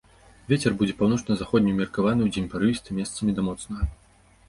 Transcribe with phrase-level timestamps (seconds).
[0.51, 3.83] Вецер будзе паўночна-заходні ўмеркаваны, удзень парывісты, месцамі да моцнага.